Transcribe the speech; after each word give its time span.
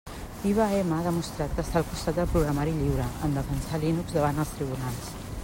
IBM 0.51 0.93
ha 0.95 1.01
demostrat 1.07 1.53
que 1.57 1.65
està 1.65 1.77
al 1.81 1.85
costat 1.91 2.17
del 2.21 2.31
programari 2.33 2.75
lliure 2.79 3.07
en 3.29 3.37
defensar 3.41 3.83
Linux 3.85 4.19
davant 4.19 4.43
els 4.47 4.57
tribunals. 4.61 5.17